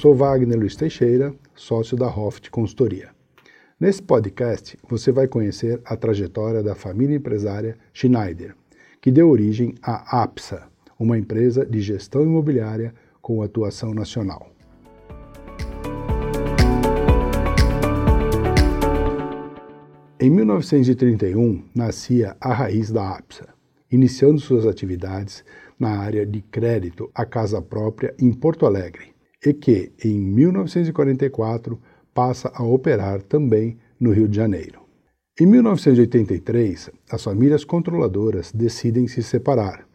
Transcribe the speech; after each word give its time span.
sou 0.00 0.14
Wagner 0.14 0.58
Luiz 0.58 0.74
Teixeira, 0.76 1.34
sócio 1.54 1.94
da 1.94 2.06
Hoft 2.06 2.50
Consultoria. 2.50 3.10
Nesse 3.78 4.00
podcast, 4.00 4.74
você 4.88 5.12
vai 5.12 5.28
conhecer 5.28 5.78
a 5.84 5.94
trajetória 5.94 6.62
da 6.62 6.74
família 6.74 7.16
empresária 7.16 7.76
Schneider, 7.92 8.56
que 8.98 9.10
deu 9.10 9.28
origem 9.28 9.74
à 9.82 10.22
APSA, 10.22 10.62
uma 10.98 11.18
empresa 11.18 11.66
de 11.66 11.82
gestão 11.82 12.22
imobiliária 12.22 12.94
com 13.20 13.42
atuação 13.42 13.92
nacional. 13.92 14.50
Em 20.18 20.30
1931, 20.30 21.62
nascia 21.74 22.34
a 22.40 22.54
raiz 22.54 22.90
da 22.90 23.18
APSA, 23.18 23.48
iniciando 23.92 24.40
suas 24.40 24.64
atividades 24.64 25.44
na 25.78 25.98
área 25.98 26.24
de 26.24 26.40
crédito 26.40 27.10
à 27.14 27.26
casa 27.26 27.60
própria 27.60 28.14
em 28.18 28.32
Porto 28.32 28.64
Alegre, 28.64 29.19
e 29.44 29.52
que, 29.54 29.92
em 30.04 30.18
1944, 30.20 31.80
passa 32.12 32.50
a 32.54 32.62
operar 32.62 33.22
também 33.22 33.78
no 33.98 34.12
Rio 34.12 34.28
de 34.28 34.36
Janeiro. 34.36 34.80
Em 35.40 35.46
1983, 35.46 36.90
as 37.10 37.24
famílias 37.24 37.64
controladoras 37.64 38.52
decidem 38.52 39.08
se 39.08 39.22
separar 39.22 39.88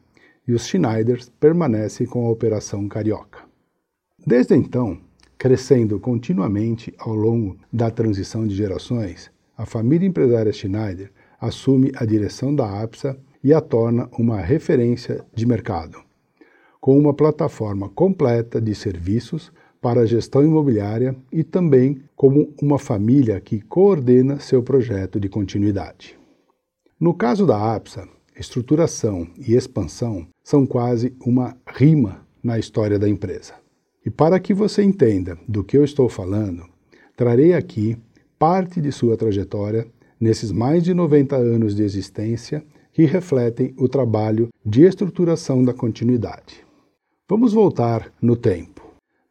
e 0.48 0.54
os 0.54 0.68
Schneiders 0.68 1.30
permanecem 1.40 2.08
com 2.08 2.26
a 2.26 2.32
Operação 2.32 2.88
Carioca. 2.88 3.40
Desde 4.26 4.56
então, 4.56 5.00
crescendo 5.38 6.00
continuamente 6.00 6.94
ao 6.98 7.14
longo 7.14 7.58
da 7.72 7.92
transição 7.92 8.48
de 8.48 8.56
gerações, 8.56 9.32
a 9.58 9.66
família 9.66 10.08
empresária 10.08 10.52
Schneider 10.52 11.12
assume 11.40 11.92
a 11.96 12.06
direção 12.06 12.56
da 12.56 12.82
APSA 12.82 13.18
e 13.44 13.54
a 13.54 13.62
torna 13.62 14.10
uma 14.18 14.42
referência 14.42 15.24
de 15.34 15.46
mercado, 15.46 16.00
com 16.86 17.00
uma 17.00 17.16
plataforma 17.16 17.90
completa 17.90 18.62
de 18.62 18.76
serviços 18.76 19.52
para 19.82 20.02
a 20.02 20.06
gestão 20.06 20.44
imobiliária 20.44 21.16
e 21.32 21.44
também 21.44 22.04
como 22.16 22.54
uma 22.62 22.78
família 22.78 23.42
que 23.42 23.60
coordena 23.60 24.40
seu 24.40 24.62
projeto 24.62 25.20
de 25.20 25.28
continuidade. 25.28 26.16
No 27.00 27.12
caso 27.12 27.44
da 27.44 27.74
APSA, 27.74 28.08
estruturação 28.40 29.28
e 29.36 29.56
expansão 29.56 30.28
são 30.44 30.64
quase 30.64 31.16
uma 31.26 31.58
rima 31.68 32.24
na 32.44 32.60
história 32.60 33.00
da 33.00 33.10
empresa. 33.10 33.56
E 34.06 34.12
para 34.12 34.40
que 34.40 34.54
você 34.54 34.84
entenda 34.84 35.40
do 35.48 35.64
que 35.64 35.76
eu 35.76 35.84
estou 35.84 36.08
falando, 36.08 36.66
trarei 37.18 37.56
aqui 37.56 37.98
parte 38.38 38.80
de 38.80 38.92
sua 38.92 39.18
trajetória 39.18 39.88
nesses 40.22 40.52
mais 40.52 40.84
de 40.84 40.94
90 40.94 41.36
anos 41.36 41.74
de 41.74 41.82
existência 41.82 42.64
que 42.94 43.06
refletem 43.06 43.74
o 43.76 43.90
trabalho 43.90 44.50
de 44.64 44.84
estruturação 44.84 45.64
da 45.64 45.74
continuidade. 45.74 46.65
Vamos 47.28 47.54
voltar 47.54 48.14
no 48.22 48.36
tempo 48.36 48.86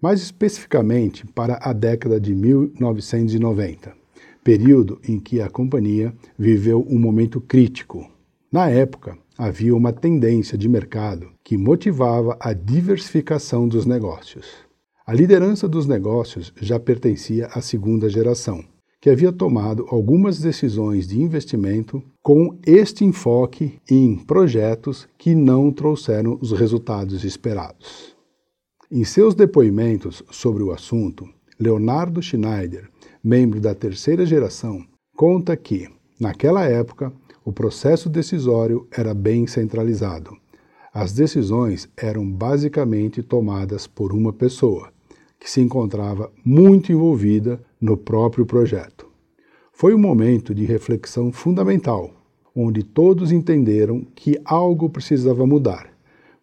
mais 0.04 0.20
especificamente 0.20 1.24
para 1.26 1.58
a 1.62 1.72
década 1.72 2.20
de 2.20 2.34
1990, 2.34 3.94
período 4.42 5.00
em 5.08 5.18
que 5.18 5.40
a 5.40 5.48
companhia 5.48 6.12
viveu 6.38 6.86
um 6.90 6.98
momento 6.98 7.40
crítico. 7.40 8.06
Na 8.52 8.68
época, 8.68 9.16
havia 9.38 9.74
uma 9.74 9.94
tendência 9.94 10.58
de 10.58 10.68
mercado 10.68 11.30
que 11.42 11.56
motivava 11.56 12.36
a 12.38 12.52
diversificação 12.52 13.66
dos 13.66 13.86
negócios. 13.86 14.46
A 15.06 15.14
liderança 15.14 15.66
dos 15.66 15.86
negócios 15.86 16.52
já 16.60 16.78
pertencia 16.78 17.46
à 17.46 17.62
segunda 17.62 18.06
geração, 18.10 18.62
que 19.04 19.10
havia 19.10 19.30
tomado 19.30 19.86
algumas 19.90 20.40
decisões 20.40 21.06
de 21.06 21.20
investimento 21.20 22.02
com 22.22 22.58
este 22.66 23.04
enfoque 23.04 23.78
em 23.90 24.16
projetos 24.16 25.06
que 25.18 25.34
não 25.34 25.70
trouxeram 25.70 26.38
os 26.40 26.52
resultados 26.52 27.22
esperados. 27.22 28.16
Em 28.90 29.04
seus 29.04 29.34
depoimentos 29.34 30.22
sobre 30.30 30.62
o 30.62 30.72
assunto, 30.72 31.28
Leonardo 31.60 32.22
Schneider, 32.22 32.88
membro 33.22 33.60
da 33.60 33.74
terceira 33.74 34.24
geração, 34.24 34.82
conta 35.14 35.54
que, 35.54 35.86
naquela 36.18 36.64
época, 36.64 37.12
o 37.44 37.52
processo 37.52 38.08
decisório 38.08 38.88
era 38.90 39.12
bem 39.12 39.46
centralizado. 39.46 40.34
As 40.94 41.12
decisões 41.12 41.86
eram 41.94 42.26
basicamente 42.26 43.22
tomadas 43.22 43.86
por 43.86 44.14
uma 44.14 44.32
pessoa, 44.32 44.93
que 45.44 45.50
se 45.50 45.60
encontrava 45.60 46.32
muito 46.42 46.90
envolvida 46.90 47.62
no 47.78 47.94
próprio 47.96 48.46
projeto. 48.46 49.06
Foi 49.70 49.94
um 49.94 49.98
momento 49.98 50.54
de 50.54 50.64
reflexão 50.64 51.30
fundamental, 51.30 52.10
onde 52.56 52.82
todos 52.82 53.30
entenderam 53.30 54.04
que 54.14 54.40
algo 54.44 54.88
precisava 54.88 55.46
mudar 55.46 55.94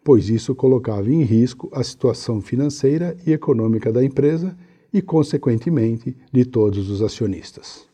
pois 0.04 0.28
isso 0.28 0.54
colocava 0.54 1.10
em 1.10 1.22
risco 1.22 1.70
a 1.72 1.82
situação 1.82 2.40
financeira 2.40 3.16
e 3.26 3.32
econômica 3.32 3.92
da 3.92 4.04
empresa 4.04 4.56
e, 4.92 5.00
consequentemente, 5.00 6.16
de 6.32 6.44
todos 6.44 6.90
os 6.90 7.02
acionistas. 7.02 7.86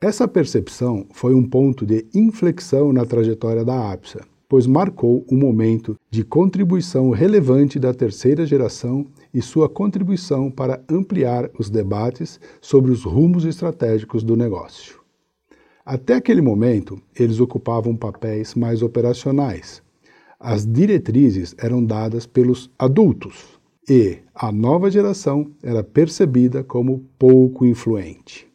Essa 0.00 0.26
percepção 0.26 1.06
foi 1.12 1.34
um 1.34 1.48
ponto 1.48 1.86
de 1.86 2.06
inflexão 2.14 2.92
na 2.92 3.06
trajetória 3.06 3.64
da 3.64 3.92
APSA, 3.92 4.20
pois 4.52 4.66
marcou 4.66 5.24
um 5.32 5.36
momento 5.38 5.98
de 6.10 6.22
contribuição 6.22 7.08
relevante 7.08 7.78
da 7.78 7.94
terceira 7.94 8.44
geração 8.44 9.06
e 9.32 9.40
sua 9.40 9.66
contribuição 9.66 10.50
para 10.50 10.78
ampliar 10.90 11.48
os 11.58 11.70
debates 11.70 12.38
sobre 12.60 12.90
os 12.90 13.02
rumos 13.02 13.46
estratégicos 13.46 14.22
do 14.22 14.36
negócio. 14.36 15.00
Até 15.86 16.16
aquele 16.16 16.42
momento, 16.42 17.00
eles 17.18 17.40
ocupavam 17.40 17.96
papéis 17.96 18.54
mais 18.54 18.82
operacionais, 18.82 19.82
as 20.38 20.66
diretrizes 20.66 21.54
eram 21.56 21.82
dadas 21.82 22.26
pelos 22.26 22.70
adultos 22.78 23.58
e 23.88 24.18
a 24.34 24.52
nova 24.52 24.90
geração 24.90 25.50
era 25.62 25.82
percebida 25.82 26.62
como 26.62 27.06
pouco 27.18 27.64
influente. 27.64 28.51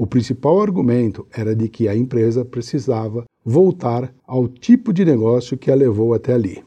O 0.00 0.06
principal 0.06 0.62
argumento 0.62 1.26
era 1.32 1.56
de 1.56 1.68
que 1.68 1.88
a 1.88 1.96
empresa 1.96 2.44
precisava 2.44 3.24
voltar 3.44 4.14
ao 4.24 4.46
tipo 4.46 4.92
de 4.92 5.04
negócio 5.04 5.58
que 5.58 5.72
a 5.72 5.74
levou 5.74 6.14
até 6.14 6.34
ali. 6.34 6.62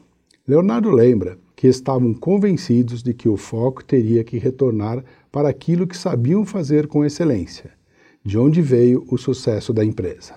Leonardo 0.46 0.90
lembra 0.90 1.38
que 1.56 1.66
estavam 1.66 2.12
convencidos 2.12 3.02
de 3.02 3.14
que 3.14 3.30
o 3.30 3.38
foco 3.38 3.82
teria 3.82 4.22
que 4.22 4.36
retornar 4.36 5.02
para 5.30 5.48
aquilo 5.48 5.86
que 5.86 5.96
sabiam 5.96 6.44
fazer 6.44 6.86
com 6.86 7.06
excelência, 7.06 7.70
de 8.22 8.36
onde 8.36 8.60
veio 8.60 9.02
o 9.10 9.16
sucesso 9.16 9.72
da 9.72 9.82
empresa. 9.82 10.34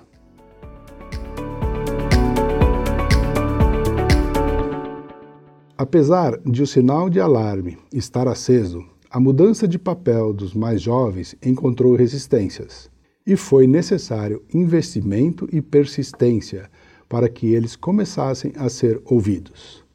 Apesar 5.78 6.40
de 6.46 6.62
o 6.62 6.68
sinal 6.68 7.10
de 7.10 7.20
alarme 7.20 7.78
estar 7.92 8.30
aceso, 8.30 8.86
a 9.16 9.20
mudança 9.22 9.66
de 9.66 9.80
papel 9.80 10.34
dos 10.34 10.54
mais 10.54 10.82
jovens 10.82 11.38
encontrou 11.42 11.96
resistências 11.96 12.92
e 13.26 13.38
foi 13.38 13.66
necessário 13.66 14.44
investimento 14.54 15.48
e 15.54 15.62
persistência 15.62 16.70
para 17.08 17.30
que 17.30 17.54
eles 17.54 17.78
começassem 17.78 18.52
a 18.58 18.68
ser 18.68 19.02
ouvidos. 19.06 19.86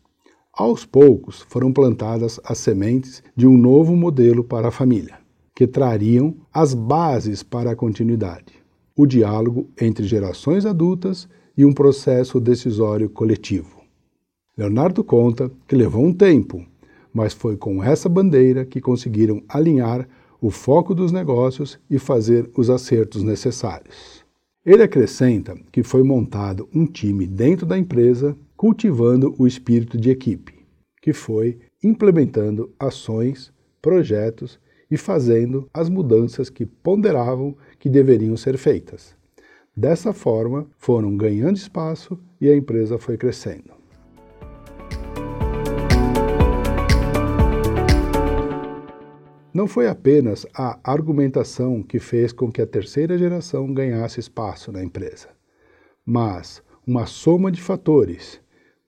Aos 0.55 0.87
poucos 0.87 1.43
foram 1.51 1.71
plantadas 1.71 2.41
as 2.43 2.57
sementes 2.61 3.23
de 3.37 3.47
um 3.47 3.59
novo 3.59 3.95
modelo 3.95 4.43
para 4.43 4.69
a 4.69 4.73
família, 4.73 5.19
que 5.55 5.67
trariam 5.67 6.35
as 6.51 6.73
bases 6.73 7.43
para 7.43 7.73
a 7.73 7.77
continuidade, 7.77 8.55
o 8.97 9.05
diálogo 9.05 9.69
entre 9.79 10.07
gerações 10.07 10.65
adultas 10.65 11.29
e 11.55 11.67
um 11.67 11.75
processo 11.75 12.41
decisório 12.41 13.11
coletivo. 13.11 13.83
Leonardo 14.57 15.05
conta 15.05 15.53
que 15.69 15.77
levou 15.77 16.07
um 16.07 16.13
tempo, 16.15 16.65
mas 17.13 17.33
foi 17.33 17.57
com 17.57 17.83
essa 17.83 18.09
bandeira 18.09 18.65
que 18.65 18.81
conseguiram 18.81 19.43
alinhar 19.49 20.09
o 20.41 20.51
foco 20.51 20.95
dos 20.95 21.13
negócios 21.13 21.79
e 21.91 21.99
fazer 21.99 22.51
os 22.57 22.71
acertos 22.71 23.23
necessários. 23.23 24.25
Ele 24.65 24.83
acrescenta 24.83 25.57
que 25.73 25.83
foi 25.83 26.03
montado 26.03 26.69
um 26.75 26.87
time 26.87 27.27
dentro 27.27 27.67
da 27.67 27.79
empresa 27.79 28.37
cultivando 28.57 29.35
o 29.39 29.47
espírito 29.47 29.99
de 29.99 30.11
equipe, 30.11 30.55
que 31.01 31.13
foi 31.13 31.59
implementando 31.83 32.71
ações, 32.79 33.53
projetos 33.81 34.61
e 34.91 34.97
fazendo 34.97 35.69
as 35.73 35.89
mudanças 35.89 36.51
que 36.51 36.67
ponderavam 36.67 37.57
que 37.79 37.89
deveriam 37.89 38.37
ser 38.37 38.59
feitas. 38.59 39.15
Dessa 39.75 40.13
forma, 40.13 40.69
foram 40.77 41.17
ganhando 41.17 41.57
espaço 41.57 42.19
e 42.41 42.49
a 42.49 42.57
empresa 42.57 42.99
foi 42.99 43.17
crescendo. 43.17 43.80
Não 49.53 49.67
foi 49.67 49.89
apenas 49.89 50.47
a 50.55 50.79
argumentação 50.85 51.83
que 51.83 51.99
fez 51.99 52.33
com 52.33 52.53
que 52.53 52.63
a 52.63 52.67
terceira 52.67 53.19
geração 53.19 53.73
ganhasse 53.75 54.21
espaço 54.21 54.71
na 54.71 54.83
empresa, 54.83 55.29
mas 56.07 56.63
uma 56.87 57.05
soma 57.05 57.51
de 57.51 57.61
fatores, 57.61 58.41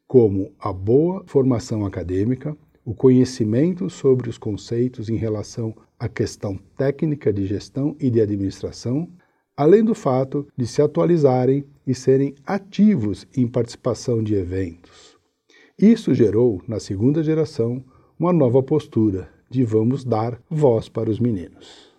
como 0.06 0.52
a 0.60 0.72
boa 0.72 1.24
formação 1.26 1.84
acadêmica, 1.84 2.56
o 2.84 2.94
conhecimento 2.94 3.90
sobre 3.90 4.30
os 4.30 4.38
conceitos 4.38 5.08
em 5.08 5.16
relação 5.16 5.74
à 5.98 6.08
questão 6.08 6.56
técnica 6.76 7.32
de 7.32 7.44
gestão 7.44 7.96
e 7.98 8.08
de 8.08 8.20
administração, 8.20 9.08
além 9.56 9.82
do 9.82 9.96
fato 9.96 10.46
de 10.56 10.66
se 10.66 10.80
atualizarem 10.80 11.64
e 11.84 11.92
serem 11.92 12.36
ativos 12.46 13.26
em 13.36 13.48
participação 13.48 14.22
de 14.22 14.36
eventos. 14.36 15.18
Isso 15.76 16.14
gerou, 16.14 16.62
na 16.68 16.78
segunda 16.78 17.20
geração, 17.22 17.84
uma 18.16 18.32
nova 18.32 18.62
postura 18.62 19.31
de 19.52 19.64
Vamos 19.64 20.02
Dar 20.02 20.40
Voz 20.48 20.88
para 20.88 21.10
os 21.10 21.20
Meninos. 21.20 21.92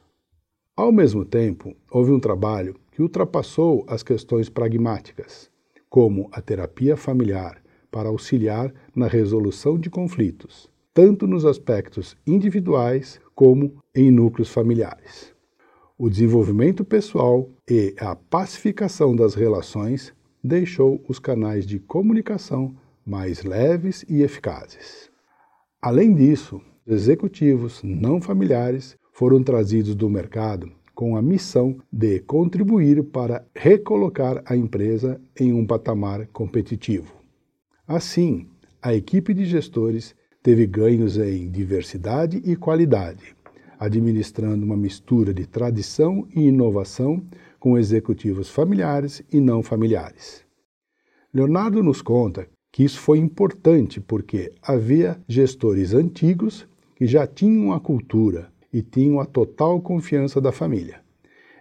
Ao 0.76 0.92
mesmo 0.92 1.24
tempo, 1.24 1.76
houve 1.92 2.12
um 2.12 2.20
trabalho 2.20 2.76
que 2.92 3.00
ultrapassou 3.00 3.86
as 3.88 4.02
questões 4.02 4.50
pragmáticas, 4.50 5.52
como 5.88 6.28
a 6.32 6.42
terapia 6.42 6.98
familiar, 6.98 7.62
para 7.92 8.10
auxiliar 8.10 8.74
na 8.96 9.06
resolução 9.06 9.78
de 9.78 9.88
conflitos, 9.88 10.68
tanto 10.96 11.28
nos 11.28 11.46
aspectos 11.46 12.18
individuais 12.26 13.22
como 13.36 13.76
em 13.94 14.10
núcleos 14.10 14.50
familiares. 14.50 15.32
O 15.96 16.10
desenvolvimento 16.10 16.84
pessoal 16.84 17.48
e 17.70 17.94
a 18.00 18.16
pacificação 18.16 19.16
das 19.16 19.36
relações 19.36 20.12
deixou 20.44 21.04
os 21.08 21.20
canais 21.20 21.68
de 21.68 21.78
comunicação 21.78 22.76
mais 23.06 23.44
leves 23.44 24.04
e 24.10 24.24
eficazes. 24.24 25.12
Além 25.80 26.16
disso, 26.16 26.60
executivos 26.86 27.82
não 27.84 28.22
familiares 28.22 28.98
foram 29.12 29.42
trazidos 29.42 29.96
do 29.96 30.10
mercado 30.10 30.72
com 30.94 31.18
a 31.18 31.22
missão 31.22 31.78
de 31.92 32.20
contribuir 32.20 33.04
para 33.04 33.46
recolocar 33.56 34.44
a 34.46 34.56
empresa 34.56 35.20
em 35.40 35.52
um 35.52 35.66
patamar 35.66 36.28
competitivo. 36.28 37.14
Assim, 37.88 38.48
a 38.82 38.94
equipe 38.94 39.34
de 39.34 39.46
gestores 39.46 40.16
teve 40.42 40.68
ganhos 40.68 41.18
em 41.18 41.50
diversidade 41.50 42.42
e 42.46 42.56
qualidade, 42.56 43.36
administrando 43.80 44.66
uma 44.66 44.78
mistura 44.78 45.34
de 45.34 45.48
tradição 45.48 46.28
e 46.36 46.42
inovação 46.42 47.26
com 47.60 47.78
executivos 47.78 48.50
familiares 48.50 49.24
e 49.32 49.40
não 49.40 49.64
familiares. 49.64 50.46
Leonardo 51.34 51.82
nos 51.82 52.02
conta 52.02 52.48
que 52.72 52.84
isso 52.84 53.00
foi 53.00 53.18
importante 53.20 54.00
porque 54.00 54.54
havia 54.62 55.20
gestores 55.28 55.94
antigos 55.94 56.68
que 57.04 57.08
já 57.08 57.28
tinham 57.28 57.74
a 57.74 57.82
cultura 57.82 58.50
e 58.72 58.82
tinham 58.82 59.20
a 59.20 59.26
total 59.26 59.82
confiança 59.82 60.40
da 60.40 60.54
família. 60.54 61.02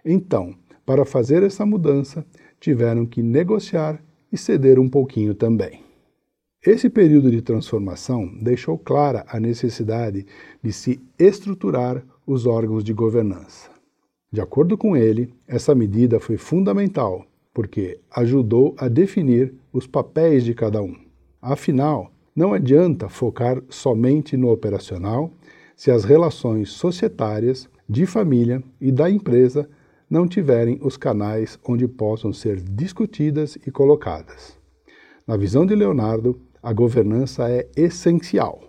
Então, 0.05 0.55
para 0.85 1.03
fazer 1.03 1.43
essa 1.43 1.65
mudança, 1.65 2.25
tiveram 2.61 3.05
que 3.05 3.21
negociar 3.21 4.01
e 4.31 4.37
ceder 4.37 4.79
um 4.79 4.87
pouquinho 4.87 5.35
também. 5.35 5.81
Esse 6.65 6.89
período 6.89 7.29
de 7.29 7.41
transformação 7.41 8.25
deixou 8.41 8.77
clara 8.77 9.25
a 9.27 9.37
necessidade 9.37 10.25
de 10.63 10.71
se 10.71 11.01
estruturar 11.19 12.01
os 12.25 12.45
órgãos 12.45 12.81
de 12.81 12.93
governança. 12.93 13.69
De 14.31 14.39
acordo 14.39 14.77
com 14.77 14.95
ele, 14.95 15.33
essa 15.45 15.75
medida 15.75 16.21
foi 16.21 16.37
fundamental 16.37 17.25
porque 17.53 17.99
ajudou 18.11 18.75
a 18.77 18.87
definir 18.87 19.53
os 19.73 19.85
papéis 19.85 20.45
de 20.45 20.53
cada 20.53 20.81
um. 20.81 20.95
Afinal, 21.41 22.12
não 22.35 22.53
adianta 22.53 23.09
focar 23.09 23.61
somente 23.69 24.35
no 24.35 24.49
operacional 24.51 25.33
se 25.75 25.91
as 25.91 26.03
relações 26.03 26.69
societárias, 26.69 27.69
de 27.87 28.05
família 28.05 28.63
e 28.79 28.91
da 28.91 29.09
empresa 29.09 29.69
não 30.09 30.27
tiverem 30.27 30.79
os 30.81 30.95
canais 30.95 31.59
onde 31.67 31.87
possam 31.87 32.31
ser 32.31 32.61
discutidas 32.61 33.57
e 33.67 33.71
colocadas. 33.71 34.57
Na 35.27 35.35
visão 35.35 35.65
de 35.65 35.75
Leonardo, 35.75 36.39
a 36.61 36.71
governança 36.71 37.49
é 37.49 37.69
essencial. 37.75 38.61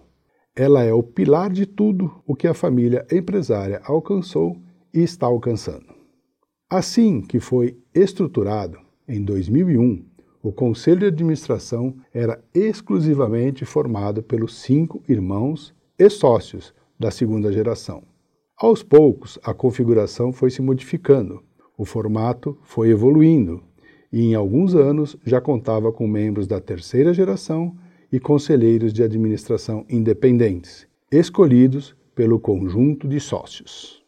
Ela 0.57 0.83
é 0.83 0.93
o 0.93 1.03
pilar 1.03 1.51
de 1.51 1.67
tudo 1.67 2.23
o 2.27 2.35
que 2.35 2.47
a 2.47 2.55
família 2.55 3.07
empresária 3.11 3.81
alcançou 3.85 4.57
e 4.93 5.01
está 5.01 5.27
alcançando. 5.27 5.95
Assim 6.69 7.21
que 7.21 7.39
foi 7.39 7.79
estruturado, 7.95 8.79
em 9.07 9.23
2001, 9.23 10.05
o 10.45 10.53
conselho 10.53 11.01
de 11.01 11.07
administração 11.07 11.97
era 12.13 12.39
exclusivamente 12.53 13.65
formado 13.65 14.23
pelos 14.23 14.55
cinco 14.61 15.03
irmãos 15.09 15.75
e 15.99 16.11
sócios 16.11 16.75
da 17.01 17.11
segunda 17.11 17.51
geração. 17.51 18.03
Aos 18.55 18.83
poucos, 18.83 19.39
a 19.43 19.55
configuração 19.55 20.35
foi 20.35 20.51
se 20.51 20.61
modificando, 20.61 21.43
o 21.79 21.87
formato 21.87 22.59
foi 22.61 22.91
evoluindo 22.91 23.63
e, 24.13 24.21
em 24.21 24.35
alguns 24.35 24.75
anos, 24.75 25.17
já 25.25 25.41
contava 25.41 25.91
com 25.91 26.07
membros 26.07 26.47
da 26.47 26.61
terceira 26.61 27.15
geração 27.15 27.75
e 28.13 28.21
conselheiros 28.21 28.93
de 28.93 29.03
administração 29.03 29.87
independentes, 29.89 30.87
escolhidos 31.11 31.97
pelo 32.15 32.39
conjunto 32.39 33.09
de 33.09 33.19
sócios. 33.19 34.05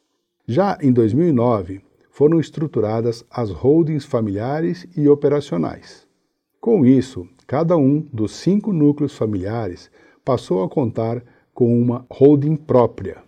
Já 0.47 0.77
em 0.83 0.93
2009, 0.93 1.81
foram 2.11 2.38
estruturadas 2.38 3.25
as 3.31 3.50
holdings 3.50 4.05
familiares 4.05 4.87
e 4.94 5.09
operacionais. 5.09 6.06
Com 6.66 6.84
isso, 6.84 7.28
cada 7.46 7.76
um 7.76 8.00
dos 8.12 8.32
cinco 8.32 8.72
núcleos 8.72 9.16
familiares 9.16 9.88
passou 10.24 10.64
a 10.64 10.68
contar 10.68 11.22
com 11.54 11.80
uma 11.80 12.04
holding 12.10 12.56
própria. 12.56 13.22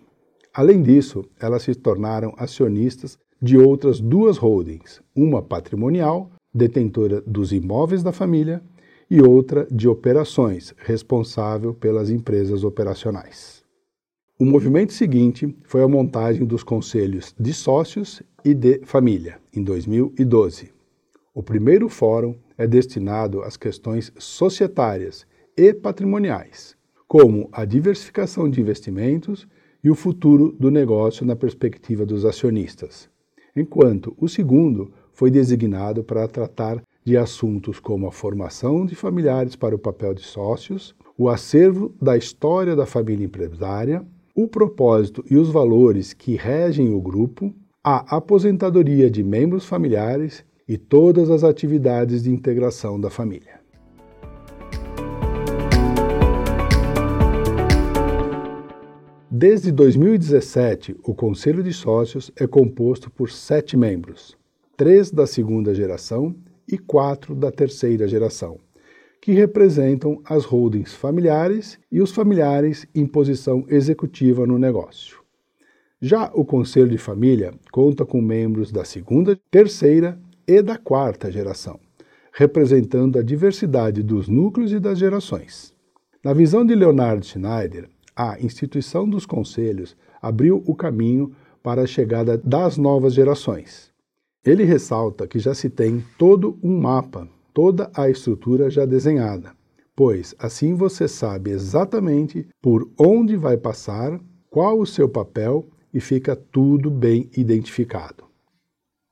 Além 0.53 0.83
disso, 0.83 1.23
elas 1.39 1.63
se 1.63 1.73
tornaram 1.73 2.33
acionistas 2.35 3.17
de 3.41 3.57
outras 3.57 4.01
duas 4.01 4.35
holdings, 4.35 5.01
uma 5.15 5.41
patrimonial, 5.41 6.29
detentora 6.53 7.21
dos 7.21 7.53
imóveis 7.53 8.03
da 8.03 8.11
família, 8.11 8.61
e 9.09 9.21
outra 9.21 9.65
de 9.71 9.87
operações, 9.87 10.75
responsável 10.75 11.73
pelas 11.73 12.09
empresas 12.09 12.65
operacionais. 12.65 13.63
O 14.37 14.43
movimento 14.43 14.91
seguinte 14.91 15.55
foi 15.63 15.81
a 15.81 15.87
montagem 15.87 16.45
dos 16.45 16.61
conselhos 16.61 17.33
de 17.39 17.53
sócios 17.53 18.21
e 18.43 18.53
de 18.53 18.81
família, 18.83 19.39
em 19.55 19.63
2012. 19.63 20.73
O 21.33 21.41
primeiro 21.41 21.87
fórum 21.87 22.35
é 22.59 22.67
destinado 22.67 23.41
às 23.41 23.55
questões 23.55 24.11
societárias 24.17 25.25
e 25.55 25.73
patrimoniais, 25.73 26.75
como 27.07 27.47
a 27.53 27.63
diversificação 27.63 28.49
de 28.49 28.59
investimentos 28.59 29.47
e 29.81 29.89
o 29.89 29.95
futuro 29.95 30.51
do 30.59 30.69
negócio 30.69 31.25
na 31.25 31.37
perspectiva 31.37 32.05
dos 32.05 32.25
acionistas, 32.25 33.09
enquanto 33.55 34.13
o 34.19 34.27
segundo 34.27 34.91
foi 35.13 35.31
designado 35.31 36.03
para 36.03 36.27
tratar 36.27 36.83
de 37.03 37.15
assuntos 37.15 37.79
como 37.79 38.07
a 38.07 38.11
formação 38.11 38.85
de 38.85 38.93
familiares 38.93 39.55
para 39.55 39.73
o 39.73 39.79
papel 39.79 40.13
de 40.13 40.21
sócios, 40.21 40.93
o 41.17 41.29
acervo 41.29 41.95
da 42.01 42.17
história 42.17 42.75
da 42.75 42.85
família 42.85 43.25
empresária, 43.25 44.05
o 44.35 44.47
propósito 44.47 45.23
e 45.31 45.37
os 45.37 45.49
valores 45.49 46.11
que 46.11 46.35
regem 46.35 46.93
o 46.93 47.01
grupo, 47.01 47.53
a 47.81 48.17
aposentadoria 48.17 49.09
de 49.09 49.23
membros 49.23 49.65
familiares 49.65 50.43
e 50.69 50.77
todas 50.77 51.31
as 51.31 51.43
atividades 51.43 52.21
de 52.21 52.29
integração 52.29 53.01
da 53.01 53.09
família. 53.09 53.59
Desde 59.31 59.71
2017, 59.71 60.95
o 61.03 61.15
Conselho 61.15 61.63
de 61.63 61.73
Sócios 61.73 62.31
é 62.35 62.45
composto 62.45 63.09
por 63.09 63.31
sete 63.31 63.75
membros, 63.75 64.37
três 64.77 65.09
da 65.09 65.25
segunda 65.25 65.73
geração 65.73 66.35
e 66.67 66.77
quatro 66.77 67.33
da 67.33 67.51
terceira 67.51 68.07
geração, 68.07 68.59
que 69.19 69.31
representam 69.31 70.21
as 70.23 70.45
holdings 70.45 70.93
familiares 70.93 71.79
e 71.91 71.99
os 71.99 72.11
familiares 72.11 72.85
em 72.93 73.07
posição 73.07 73.65
executiva 73.69 74.45
no 74.45 74.59
negócio. 74.59 75.17
Já 75.99 76.31
o 76.33 76.45
Conselho 76.45 76.89
de 76.89 76.97
Família 76.97 77.53
conta 77.71 78.05
com 78.05 78.21
membros 78.21 78.71
da 78.71 78.85
segunda, 78.85 79.39
terceira 79.49 80.19
e 80.49 80.61
da 80.61 80.77
quarta 80.77 81.31
geração, 81.31 81.79
representando 82.33 83.19
a 83.19 83.21
diversidade 83.21 84.01
dos 84.01 84.27
núcleos 84.27 84.71
e 84.73 84.79
das 84.79 84.97
gerações. 84.97 85.73
Na 86.23 86.33
visão 86.33 86.65
de 86.65 86.73
Leonard 86.73 87.25
Schneider, 87.25 87.87
a 88.15 88.37
instituição 88.41 89.07
dos 89.07 89.25
conselhos 89.25 89.95
abriu 90.21 90.63
o 90.65 90.75
caminho 90.75 91.33
para 91.63 91.83
a 91.83 91.87
chegada 91.87 92.37
das 92.37 92.75
novas 92.75 93.13
gerações 93.13 93.89
ele 94.45 94.63
ressalta 94.63 95.27
que 95.27 95.37
já 95.37 95.53
se 95.53 95.69
tem 95.69 96.03
todo 96.17 96.57
um 96.63 96.79
mapa, 96.79 97.27
toda 97.53 97.91
a 97.93 98.09
estrutura 98.09 98.69
já 98.69 98.85
desenhada, 98.85 99.51
pois 99.95 100.33
assim 100.39 100.75
você 100.75 101.07
sabe 101.07 101.51
exatamente 101.51 102.47
por 102.61 102.89
onde 102.97 103.35
vai 103.35 103.57
passar, 103.57 104.19
qual 104.49 104.79
o 104.79 104.85
seu 104.85 105.09
papel 105.09 105.67
e 105.93 105.99
fica 105.99 106.35
tudo 106.35 106.89
bem 106.89 107.29
identificado. 107.35 108.28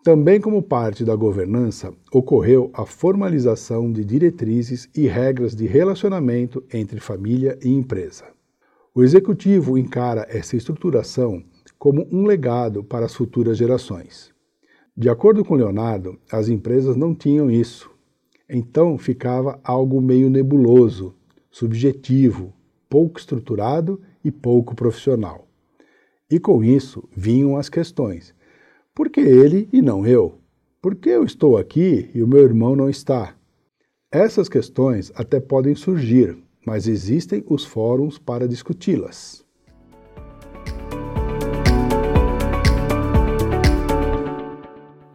Também, 0.07 0.39
como 0.39 0.63
parte 0.63 1.03
da 1.03 1.17
governança, 1.17 1.93
ocorreu 2.13 2.71
a 2.73 2.85
formalização 2.85 3.91
de 3.91 4.05
diretrizes 4.05 4.87
e 4.95 5.05
regras 5.05 5.53
de 5.53 5.67
relacionamento 5.67 6.63
entre 6.73 7.01
família 7.01 7.59
e 7.61 7.67
empresa. 7.67 8.23
O 8.95 9.03
executivo 9.03 9.77
encara 9.77 10.25
essa 10.29 10.55
estruturação 10.55 11.43
como 11.77 12.07
um 12.09 12.25
legado 12.25 12.85
para 12.85 13.05
as 13.05 13.13
futuras 13.13 13.57
gerações. 13.57 14.31
De 14.95 15.09
acordo 15.09 15.43
com 15.43 15.55
Leonardo, 15.55 16.17
as 16.31 16.47
empresas 16.47 16.95
não 16.95 17.13
tinham 17.13 17.51
isso. 17.51 17.91
Então 18.49 18.97
ficava 18.97 19.59
algo 19.61 19.99
meio 19.99 20.29
nebuloso, 20.29 21.13
subjetivo, 21.51 22.53
pouco 22.89 23.19
estruturado 23.19 23.99
e 24.23 24.31
pouco 24.31 24.73
profissional. 24.73 25.45
E 26.31 26.39
com 26.39 26.63
isso 26.63 27.03
vinham 27.13 27.57
as 27.57 27.67
questões: 27.67 28.36
porque 28.97 29.19
ele 29.19 29.69
e 29.71 29.79
não 29.79 30.07
eu? 30.07 30.39
Porque 30.81 31.07
eu 31.07 31.23
estou 31.23 31.55
aqui 31.55 32.09
e 32.15 32.23
o 32.23 32.27
meu 32.27 32.43
irmão 32.43 32.75
não 32.75 32.89
está? 32.89 33.35
Essas 34.11 34.49
questões 34.49 35.11
até 35.13 35.39
podem 35.39 35.75
surgir, 35.75 36.35
mas 36.65 36.87
existem 36.87 37.43
os 37.47 37.63
fóruns 37.63 38.17
para 38.17 38.47
discuti-las. 38.47 39.45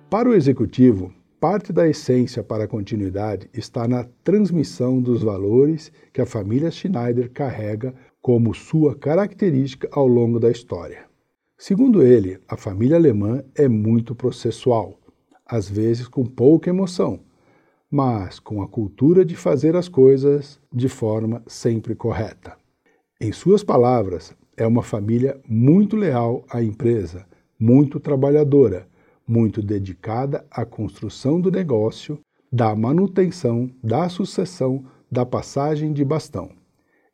Para 0.08 0.28
o 0.28 0.34
executivo, 0.34 1.12
parte 1.40 1.72
da 1.72 1.88
essência 1.88 2.40
para 2.44 2.62
a 2.62 2.68
continuidade 2.68 3.50
está 3.52 3.88
na 3.88 4.04
transmissão 4.22 5.02
dos 5.02 5.24
valores 5.24 5.90
que 6.12 6.20
a 6.20 6.26
família 6.26 6.70
Schneider 6.70 7.32
carrega 7.32 7.92
como 8.20 8.54
sua 8.54 8.94
característica 8.94 9.88
ao 9.90 10.06
longo 10.06 10.38
da 10.38 10.52
história. 10.52 11.11
Segundo 11.64 12.02
ele, 12.02 12.40
a 12.48 12.56
família 12.56 12.96
alemã 12.96 13.40
é 13.54 13.68
muito 13.68 14.16
processual, 14.16 14.98
às 15.46 15.70
vezes 15.70 16.08
com 16.08 16.26
pouca 16.26 16.68
emoção, 16.68 17.20
mas 17.88 18.40
com 18.40 18.62
a 18.62 18.66
cultura 18.66 19.24
de 19.24 19.36
fazer 19.36 19.76
as 19.76 19.86
coisas 19.86 20.58
de 20.72 20.88
forma 20.88 21.40
sempre 21.46 21.94
correta. 21.94 22.56
Em 23.20 23.30
suas 23.30 23.62
palavras, 23.62 24.34
é 24.56 24.66
uma 24.66 24.82
família 24.82 25.40
muito 25.46 25.94
leal 25.94 26.44
à 26.50 26.60
empresa, 26.60 27.24
muito 27.56 28.00
trabalhadora, 28.00 28.88
muito 29.24 29.62
dedicada 29.62 30.44
à 30.50 30.64
construção 30.64 31.40
do 31.40 31.48
negócio, 31.48 32.18
da 32.50 32.74
manutenção, 32.74 33.70
da 33.80 34.08
sucessão, 34.08 34.84
da 35.08 35.24
passagem 35.24 35.92
de 35.92 36.04
bastão. 36.04 36.50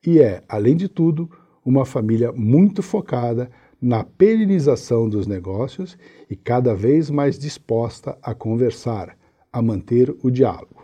E 0.02 0.20
é, 0.20 0.42
além 0.48 0.74
de 0.74 0.88
tudo, 0.88 1.30
uma 1.62 1.84
família 1.84 2.32
muito 2.32 2.82
focada 2.82 3.50
na 3.80 4.02
perenização 4.02 5.08
dos 5.08 5.26
negócios 5.26 5.96
e 6.28 6.34
cada 6.34 6.74
vez 6.74 7.10
mais 7.10 7.38
disposta 7.38 8.18
a 8.22 8.34
conversar, 8.34 9.16
a 9.52 9.62
manter 9.62 10.14
o 10.22 10.30
diálogo. 10.30 10.82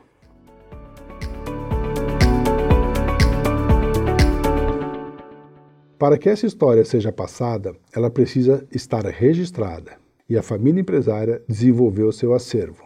Para 5.99 6.19
que 6.19 6.29
essa 6.29 6.47
história 6.47 6.85
seja 6.85 7.11
passada, 7.11 7.75
ela 7.95 8.11
precisa 8.11 8.67
estar 8.71 9.07
registrada 9.07 9.97
e 10.29 10.37
a 10.37 10.43
família 10.43 10.81
empresária 10.81 11.43
desenvolveu 11.49 12.13
seu 12.13 12.35
acervo. 12.35 12.85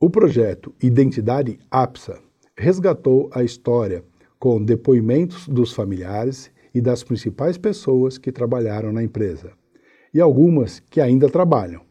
O 0.00 0.08
projeto 0.08 0.74
Identidade 0.82 1.58
APSA 1.70 2.18
resgatou 2.56 3.30
a 3.32 3.42
história 3.42 4.04
com 4.38 4.62
depoimentos 4.62 5.48
dos 5.48 5.72
familiares 5.72 6.50
e 6.74 6.80
das 6.80 7.04
principais 7.04 7.56
pessoas 7.56 8.18
que 8.18 8.32
trabalharam 8.32 8.92
na 8.92 9.02
empresa, 9.02 9.52
e 10.12 10.20
algumas 10.20 10.80
que 10.80 11.00
ainda 11.00 11.30
trabalham. 11.30 11.82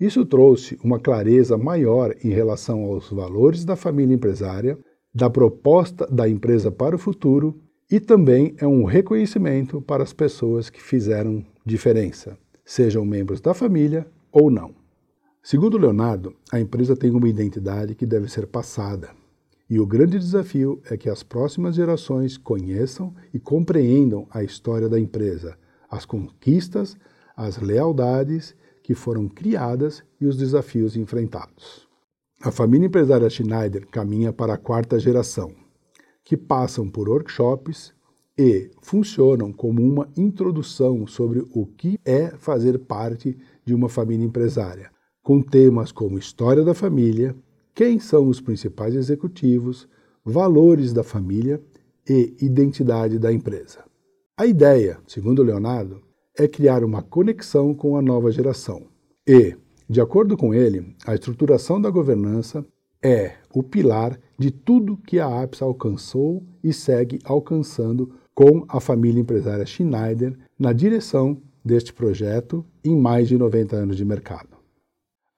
Isso 0.00 0.24
trouxe 0.24 0.78
uma 0.82 0.98
clareza 0.98 1.56
maior 1.56 2.14
em 2.22 2.30
relação 2.30 2.84
aos 2.84 3.10
valores 3.10 3.64
da 3.64 3.76
família 3.76 4.14
empresária, 4.14 4.78
da 5.14 5.28
proposta 5.28 6.06
da 6.06 6.28
empresa 6.28 6.70
para 6.70 6.94
o 6.94 6.98
futuro 6.98 7.60
e 7.90 7.98
também 7.98 8.54
é 8.58 8.66
um 8.66 8.84
reconhecimento 8.84 9.80
para 9.80 10.02
as 10.02 10.12
pessoas 10.12 10.70
que 10.70 10.82
fizeram 10.82 11.44
diferença, 11.64 12.38
sejam 12.64 13.04
membros 13.04 13.40
da 13.40 13.54
família 13.54 14.06
ou 14.30 14.50
não. 14.50 14.74
Segundo 15.42 15.78
Leonardo, 15.78 16.34
a 16.52 16.60
empresa 16.60 16.94
tem 16.94 17.10
uma 17.10 17.28
identidade 17.28 17.94
que 17.94 18.04
deve 18.04 18.28
ser 18.28 18.46
passada, 18.46 19.08
e 19.70 19.78
o 19.78 19.86
grande 19.86 20.18
desafio 20.18 20.80
é 20.90 20.96
que 20.96 21.10
as 21.10 21.22
próximas 21.22 21.74
gerações 21.74 22.38
conheçam 22.38 23.14
e 23.34 23.38
compreendam 23.38 24.26
a 24.30 24.42
história 24.42 24.88
da 24.88 24.98
empresa, 24.98 25.58
as 25.90 26.06
conquistas, 26.06 26.96
as 27.36 27.58
lealdades 27.58 28.54
que 28.82 28.94
foram 28.94 29.28
criadas 29.28 30.02
e 30.18 30.26
os 30.26 30.36
desafios 30.36 30.96
enfrentados. 30.96 31.86
A 32.40 32.50
família 32.50 32.86
empresária 32.86 33.28
Schneider 33.28 33.86
caminha 33.88 34.32
para 34.32 34.54
a 34.54 34.58
quarta 34.58 34.98
geração, 34.98 35.52
que 36.24 36.36
passam 36.36 36.88
por 36.88 37.08
workshops 37.08 37.92
e 38.38 38.70
funcionam 38.80 39.52
como 39.52 39.82
uma 39.82 40.08
introdução 40.16 41.06
sobre 41.06 41.44
o 41.52 41.66
que 41.66 41.98
é 42.04 42.28
fazer 42.38 42.78
parte 42.78 43.36
de 43.64 43.74
uma 43.74 43.88
família 43.88 44.24
empresária, 44.24 44.90
com 45.22 45.42
temas 45.42 45.92
como 45.92 46.16
história 46.16 46.64
da 46.64 46.72
família, 46.72 47.36
quem 47.78 48.00
são 48.00 48.26
os 48.26 48.40
principais 48.40 48.96
executivos, 48.96 49.88
valores 50.24 50.92
da 50.92 51.04
família 51.04 51.62
e 52.10 52.34
identidade 52.40 53.20
da 53.20 53.32
empresa. 53.32 53.84
A 54.36 54.46
ideia, 54.46 54.98
segundo 55.06 55.44
Leonardo, 55.44 56.02
é 56.36 56.48
criar 56.48 56.82
uma 56.82 57.02
conexão 57.02 57.72
com 57.72 57.96
a 57.96 58.02
nova 58.02 58.32
geração. 58.32 58.88
E, 59.24 59.54
de 59.88 60.00
acordo 60.00 60.36
com 60.36 60.52
ele, 60.52 60.92
a 61.06 61.14
estruturação 61.14 61.80
da 61.80 61.88
governança 61.88 62.66
é 63.00 63.34
o 63.54 63.62
pilar 63.62 64.18
de 64.36 64.50
tudo 64.50 64.96
que 64.96 65.20
a 65.20 65.40
APS 65.40 65.62
alcançou 65.62 66.42
e 66.64 66.72
segue 66.72 67.20
alcançando 67.22 68.12
com 68.34 68.64
a 68.68 68.80
família 68.80 69.20
empresária 69.20 69.64
Schneider 69.64 70.36
na 70.58 70.72
direção 70.72 71.40
deste 71.64 71.92
projeto 71.92 72.66
em 72.84 72.96
mais 72.96 73.28
de 73.28 73.38
90 73.38 73.76
anos 73.76 73.96
de 73.96 74.04
mercado. 74.04 74.57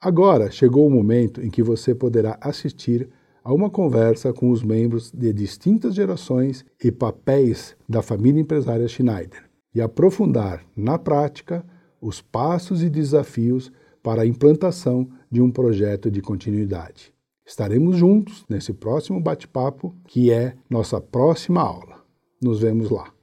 Agora 0.00 0.50
chegou 0.50 0.86
o 0.86 0.90
momento 0.90 1.42
em 1.42 1.50
que 1.50 1.62
você 1.62 1.94
poderá 1.94 2.38
assistir 2.40 3.06
a 3.44 3.52
uma 3.52 3.68
conversa 3.68 4.32
com 4.32 4.50
os 4.50 4.62
membros 4.62 5.12
de 5.12 5.30
distintas 5.30 5.94
gerações 5.94 6.64
e 6.82 6.90
papéis 6.90 7.76
da 7.86 8.00
família 8.00 8.40
empresária 8.40 8.88
Schneider 8.88 9.44
e 9.74 9.80
aprofundar 9.80 10.64
na 10.74 10.98
prática 10.98 11.62
os 12.00 12.22
passos 12.22 12.82
e 12.82 12.88
desafios 12.88 13.70
para 14.02 14.22
a 14.22 14.26
implantação 14.26 15.06
de 15.30 15.42
um 15.42 15.50
projeto 15.50 16.10
de 16.10 16.22
continuidade. 16.22 17.12
Estaremos 17.46 17.96
juntos 17.96 18.46
nesse 18.48 18.72
próximo 18.72 19.20
bate-papo, 19.20 19.94
que 20.06 20.30
é 20.30 20.54
nossa 20.68 20.98
próxima 20.98 21.60
aula. 21.60 22.02
Nos 22.42 22.60
vemos 22.60 22.88
lá. 22.88 23.19